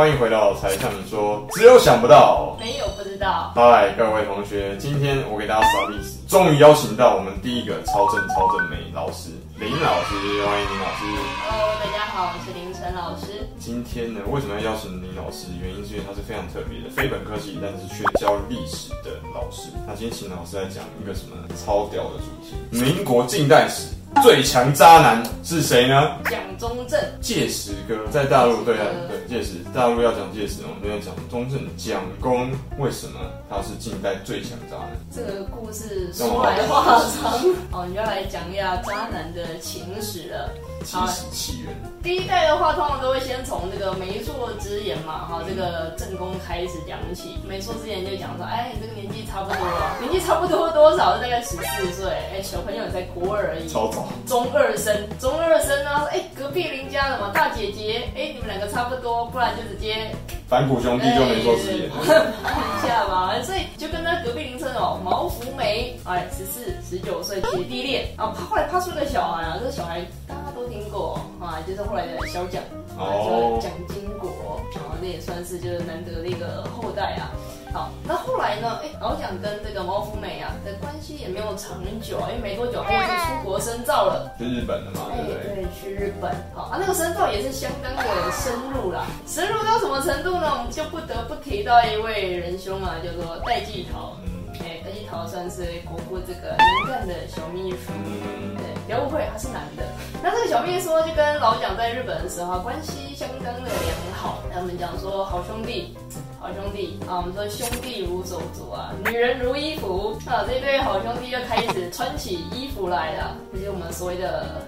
[0.00, 3.52] 欢迎回到柴 Sean 你说，只有想不到，没有不知道。
[3.54, 9.28] 嗨，各位同学，今天我给大家扫历史，终于邀请到我们第一个超正超正美老师
[9.58, 10.16] 林老师，
[10.46, 11.04] 欢迎林老师。
[11.44, 13.46] Hello，大家好，我是林晨老师。
[13.58, 15.48] 今天呢，为什么要邀请林老师？
[15.60, 19.68] 原因是因为他是非常特别的非本科系，但是却教历史的老师。
[19.86, 22.56] 那今天请老师来讲一个什么超屌的主题？
[22.72, 23.99] 民国近代史。
[24.22, 26.16] 最强渣男是谁呢？
[26.24, 34.90] 蒋中正，介石哥在大陆对啊，对介石，大陆要讲介石，我们要讲中正蒋公，为什么他是近代最强渣男？
[35.10, 37.40] 这个故事说来话长，
[37.72, 40.50] 哦，你要来讲一下渣男的情史了。
[40.82, 47.36] 起始起源，第一代的话，通常都会先从这个媒妁之言嘛，哈，这个正宫开始讲起。
[47.46, 49.60] 媒妁之言就讲说，哎，你这个年纪差不多，
[50.00, 51.18] 年纪差不多多少？
[51.18, 53.99] 大概十四岁，哎，小朋友也才国二而已，超早。
[54.26, 60.10] 中二生，中二生呢，哎，隔壁邻家的嘛，大姐姐，哎，你们两个差不多，不然就直接
[60.48, 72.62] 反骨兄弟就媒妁之言，一下嘛，所以就跟他隔壁邻村哦，毛福梅，哎，十四、十九岁姐弟恋，啊，后来趴出个小孩啊，这个小孩大家都听过啊，就是后来的小蒋，
[72.98, 77.30] 哦，蒋经国，然后，那也算是就是难得的一个后代啊。
[77.72, 78.80] 好，那后来呢？
[78.82, 85.54] 哎，老蒋跟这个毛福美啊的关系也没有长久啊，因为没多久他就出国深造了，去日本了嘛，对不对？
[85.54, 86.34] 对，去日本。
[86.52, 90.50] 好啊，那个深造也是相当的深入啦，深入到什么程度呢？
[90.58, 94.16] 我们就不得不提到一位仁兄啊，叫做戴季陶。
[94.62, 97.92] 哎，戴季陶算是国父这个能干的小秘书。
[98.04, 99.84] 嗯，对，不要误会，他是男的。
[100.22, 105.96] 那这个小秘书就跟老蒋在日本的时候关系相当的良好，他们讲说好兄弟。
[106.38, 114.62] 好兄弟啊，我们说兄弟如手足啊，女人如衣服啊，这对好兄弟就开始穿起衣服来了，这就是我们所谓的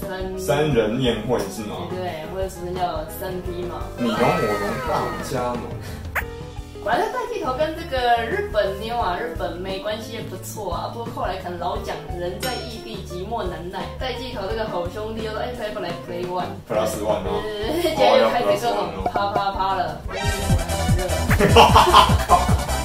[0.00, 1.76] 三三人宴会是吗？
[1.90, 5.62] 对，对，或者是叫三 P 嘛，你侬我侬大家侬。
[6.84, 10.90] 本来戴季头跟这个日本妞啊，日本妹关系也不错啊。
[10.92, 17.40] 不过后来可能老蒋人在异地寂寞难耐，戴季头这个好兄弟又说：“哎，再不来 play one，plus one 哦。”
[17.80, 19.98] 对，接着又开始各种啪啪啪了。
[20.12, 22.28] 今天我还很热。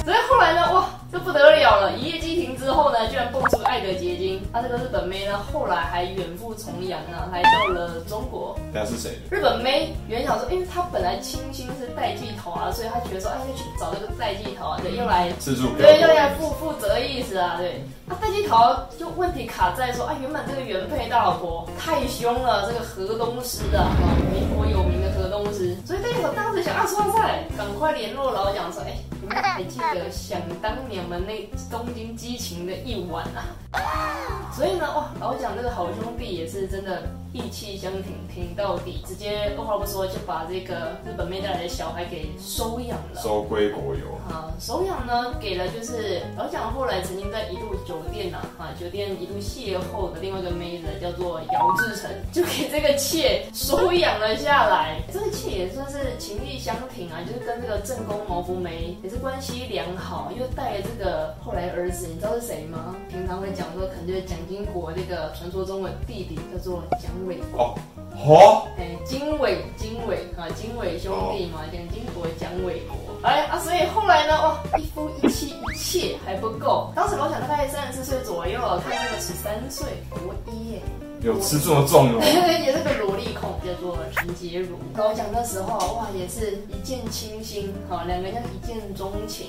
[0.02, 0.86] 所以后来呢，哇！
[1.12, 1.92] 这不得了了！
[1.92, 4.42] 一夜激情之后呢，居然蹦出爱的结晶。
[4.52, 8.58] 他、啊、这个日本妹呢，后来还远赴重洋呢，来到了中国。
[8.72, 9.12] 那是谁？
[9.30, 17.84] 日本妹原想说，因为她本来亲亲是戴季陶啊，所以她觉得说，哎，要去找这个戴季陶啊，对，又来自助，对，又来负负责意思啊，对。
[18.06, 23.86] 那戴季陶就问题卡在说，啊，原本这个原配大老婆太凶了，这个河东狮啊，
[24.32, 31.02] 民国有名的河东狮，所以戴季陶当时想啊，说在赶快联络老蒋说，哎，你们还记得想当年？
[31.02, 37.02] 我们那东京激情的一晚啊，所以呢，哇，老蒋这个好兄弟也是真的
[37.32, 44.20] 义气相挺，挺到底，直接二话不说就把这个日本妹带来的小孩给收养了，收归国有。
[44.28, 55.00] 啊，收养呢，给了就是老蒋后来曾经在一度酒店呐，啊，酒店一度邂逅的另外一个妹子叫做姚志成，就给这个妾收养了下来。
[55.12, 62.96] 这个妾也算是情义相挺啊，就是跟这个正宫毛福梅也是关系良好，因为带了这个后来儿子，你知道是谁吗？
[63.08, 67.78] 平常会讲说，可能就是蒋经国那个传说中的弟弟，叫做蒋纬国。
[68.16, 72.96] 哦，哎，经纬经纬啊，经纬兄弟嘛，蒋经国、蒋纬国。
[73.22, 76.92] 哎啊，所以后来呢，哇，一夫一妻一妾还不够。
[76.94, 80.82] 当时老蒋大概三十四岁左右，看那个十三岁国一耶，
[81.22, 82.20] 有吃这么重哦。
[82.22, 84.78] 也是个萝莉控，叫做陈洁如。
[84.96, 89.48] 老蒋那时候哇，也是一见倾心，好，两个人一见钟情。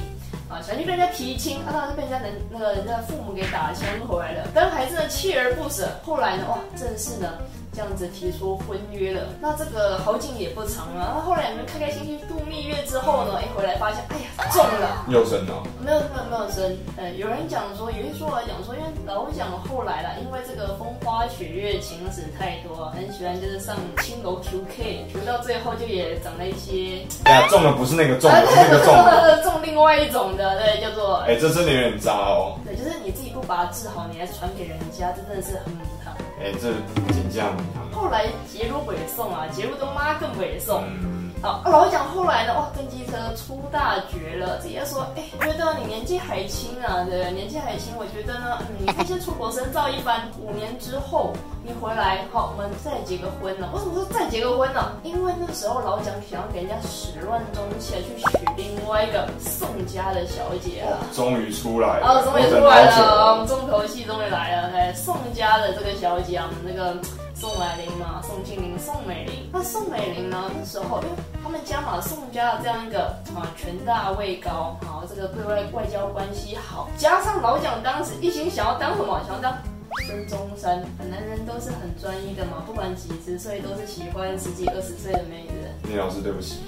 [0.51, 5.87] 啊，想去跟人家提亲，啊，当然是被人家人那个人家父母给打枪回来了，但还是呢锲而不舍。
[6.03, 7.29] 后来呢，哇，正式呢
[7.73, 9.29] 这样子提出婚约了。
[9.39, 15.63] 那这个好景也不长啊，那后来你们开开心心度蜜月之后呢，哎，回来发现，哎呀，中了，又生了？
[15.79, 16.77] 没有没有没有生。
[16.97, 27.07] 呃，有人讲说，有一说来讲说，因为老蒋后来了，因为这个风花雪月情史太多，很喜欢就是上青楼 QK，QK 到最后就也长了一些。
[27.23, 30.35] 哎呀，中了不是那个中，是那个中，中另外一种。
[30.57, 32.57] 对，叫做哎，这真的有点渣哦。
[32.65, 36.13] 对，就是你自己不把它治好，你还传给人家，这真的是很母汤。
[36.39, 36.73] 哎，这
[37.13, 37.91] 真这样母汤。
[37.91, 40.83] 后来杰如北送啊，杰如的妈更北送。
[40.85, 44.59] 嗯好，老蒋后来呢，哇，跟机车出大绝了。
[44.61, 51.33] 直接说，哎，觉得你年纪还轻啊，对，年纪还轻，我觉得呢，嗯，你可以先出国深造一番，五年之后
[51.63, 53.67] 你回来，好，我们再结个婚呢。
[53.73, 54.91] 为什么说再结个婚呢？
[55.01, 61.01] 因为那个时候老蒋想要给人家始乱终弃，去娶另外一个宋家的小姐啊。
[61.11, 66.95] 终于出来了，哦，终于出来了，我们重头戏终于来了，哎，宋家的这个小姐啊，我们那个。
[67.41, 69.49] 宋霭龄嘛，宋庆龄、宋美龄。
[69.51, 70.51] 那宋美龄呢？
[70.55, 73.05] 那时候因为他们家嘛，宋家的这样一个
[73.35, 79.19] 啊权大位高，好这个对外外交关系好，加上老蒋当时一心想要当什么？
[79.25, 79.57] 想要当
[80.05, 80.85] 孙中山。
[81.09, 85.53] 男人都是很专一的嘛，不管几十岁都是喜欢十几二十岁的妹子。
[85.89, 86.59] 聂老师，对不起。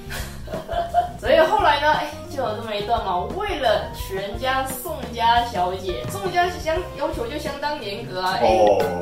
[1.21, 3.19] 所以后来呢，哎，就有这么一段嘛。
[3.37, 8.37] 为了全家宋家小姐，宋家相要求就相当严格啊。
[8.41, 8.47] 哎，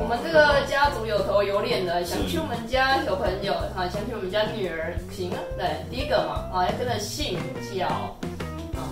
[0.00, 5.38] 我们这个家族有头有脸的，想娶我们家小朋友啊，想娶我们家女儿，行啊。
[5.56, 7.38] 对，第一个嘛，啊，要跟着信
[7.74, 7.88] 教。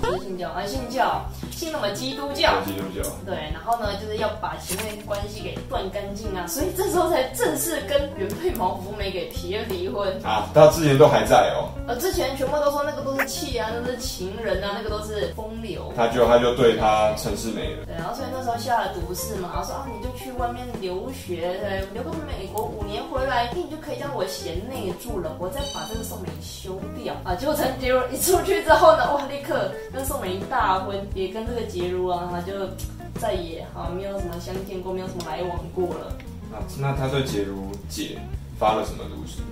[0.00, 1.22] 不是信教，啊信教，
[1.60, 2.58] 信什么基督教？
[2.64, 3.06] 基督教。
[3.26, 10.48] 对，然后呢，就是要把前面关系给断干净啊，所以这时候才正式跟原配毛福梅给提了离婚啊。
[10.54, 11.68] 他之前都还在哦。
[11.86, 15.92] 呃，之前全部都说那个都是气啊，那都是情人啊，那个都是风流。
[15.94, 17.84] 他就他就对他陈世美了。
[17.84, 27.34] 对，然后所以那时候下了毒誓嘛，然后说啊，你就去外面留学，对，留个美国五年回来，你就可以让我贤内助了，我再把这个宋美休掉啊。
[27.34, 29.70] 结果陈洁如一出去之后呢，哇，立刻。
[29.92, 32.52] 跟宋美龄大婚，也跟这个杰如啊，他就
[33.20, 36.17] 再也啊没有什么相见过，没有什么来往过了。
[36.50, 38.19] 那那他对杰如姐
[38.58, 39.43] 发了什么毒誓？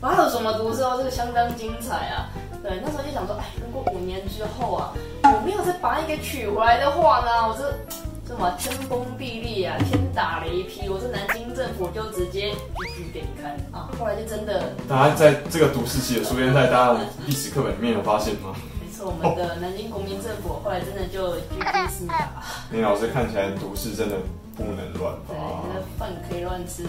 [0.00, 0.94] 发了什么毒誓哦？
[0.98, 2.28] 这个相当精彩啊！
[2.62, 4.92] 对，那时候就想说，哎，如果五年之后啊，
[5.24, 7.72] 我没有再把你给娶回来的话呢，我这
[8.28, 13.88] 这么天崩地裂啊，天打雷劈，我这南京政府就直接举举给你看啊！
[13.98, 18.54] 后来就真的，大家在这个毒誓期的书面在大家历史课本里面有发现吗？
[18.96, 22.42] 是我们的南京国民政府，后来真的就居居思打。
[22.72, 24.16] 林老师看起来毒誓真的
[24.56, 25.34] 不能乱发，
[25.68, 26.82] 对，饭可以乱吃，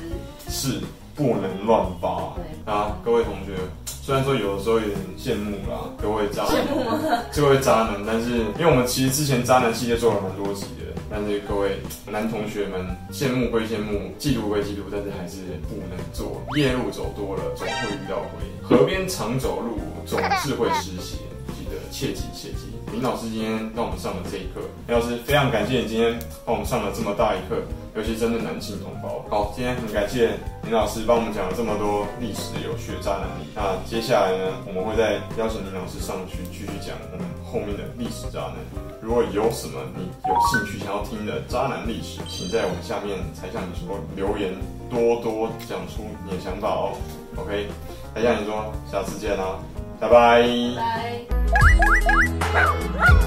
[0.48, 0.80] 是
[1.14, 2.34] 不能乱发。
[2.38, 16.42] 对啊，各位同学，虽然说有的时候有点羡慕啦，各位渣男，各位渣男，但是因为我们其实之前渣男系列做了蛮多集的，但是各位男同学们羡慕归羡慕，嫉妒归嫉妒，但是还是不能做。
[16.56, 21.18] 夜路走多了，总会遇到鬼；河边常走路，总是会湿鞋。
[21.98, 24.62] 切记切记，林老师今天让我们上了这一课。
[24.86, 26.14] 林老师非常感谢你今天
[26.46, 27.58] 帮我们上了这么大一课，
[27.96, 29.26] 尤其针对男性同胞。
[29.34, 33.50] 好，今天很感谢林老师帮我们讲了这么多历史有趣的渣男历。
[33.56, 38.62] 那接下来呢，我们会再邀请林老师上去继续讲我们后面的历史渣男。
[39.02, 44.54] 如果有什么你有兴趣想要听的渣男历史，请在我们下面才向你说留言，
[44.86, 46.94] 多多讲出你的想法哦。
[47.42, 47.66] OK，
[48.14, 49.58] 才向你说，下次见啦。
[49.98, 50.08] 拜。
[50.08, 51.17] 拜。
[51.48, 53.24] Woo!